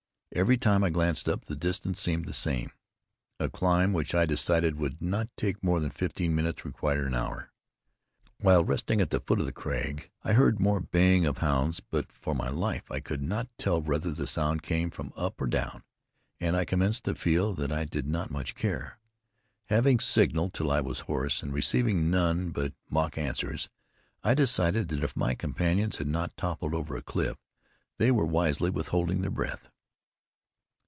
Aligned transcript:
Every 0.33 0.57
time 0.57 0.81
I 0.81 0.89
glanced 0.89 1.27
up, 1.27 1.41
the 1.41 1.57
distance 1.57 1.99
seemed 1.99 2.23
the 2.23 2.31
same. 2.31 2.71
A 3.37 3.49
climb 3.49 3.91
which 3.91 4.15
I 4.15 4.25
decided 4.25 4.77
would 4.77 5.01
not 5.01 5.27
take 5.35 5.61
more 5.61 5.81
than 5.81 5.89
fifteen 5.91 6.33
minutes, 6.33 6.63
required 6.63 7.05
an 7.07 7.15
hour. 7.15 7.51
While 8.39 8.63
resting 8.63 9.01
at 9.01 9.09
the 9.09 9.19
foot 9.19 9.41
of 9.41 9.45
the 9.45 9.51
crag, 9.51 10.09
I 10.23 10.31
heard 10.31 10.57
more 10.57 10.79
baying 10.79 11.25
of 11.25 11.39
hounds, 11.39 11.81
but 11.81 12.13
for 12.13 12.33
my 12.33 12.47
life 12.47 12.89
I 12.89 13.01
could 13.01 13.21
not 13.21 13.49
tell 13.57 13.81
whether 13.81 14.11
the 14.13 14.25
sound 14.25 14.61
came 14.63 14.89
from 14.89 15.11
up 15.17 15.41
or 15.41 15.47
down, 15.47 15.83
and 16.39 16.55
I 16.55 16.63
commenced 16.63 17.03
to 17.03 17.15
feel 17.15 17.53
that 17.55 17.73
I 17.73 17.83
did 17.83 18.07
not 18.07 18.31
much 18.31 18.55
care. 18.55 18.99
Having 19.65 19.99
signaled 19.99 20.53
till 20.53 20.71
I 20.71 20.79
was 20.79 21.01
hoarse, 21.01 21.43
and 21.43 21.51
receiving 21.51 22.09
none 22.09 22.51
but 22.51 22.73
mock 22.89 23.17
answers, 23.17 23.69
I 24.23 24.33
decided 24.33 24.87
that 24.87 25.03
if 25.03 25.17
my 25.17 25.35
companions 25.35 25.97
had 25.97 26.07
not 26.07 26.37
toppled 26.37 26.73
over 26.73 26.95
a 26.95 27.01
cliff, 27.01 27.35
they 27.97 28.11
were 28.11 28.25
wisely 28.25 28.69
withholding 28.69 29.19
their 29.23 29.29
breath. 29.29 29.67